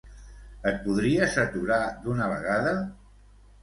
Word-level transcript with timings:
Et 0.71 0.79
podries 0.85 1.37
aturar 1.45 1.81
d'una 2.09 2.35
vegada? 2.37 2.77